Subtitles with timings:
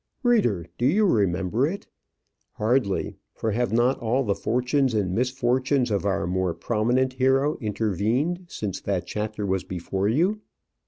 [0.23, 1.85] Reader, do you remember it?
[2.53, 8.45] Hardly; for have not all the fortunes and misfortunes of our more prominent hero intervened
[8.47, 10.41] since that chapter was before you?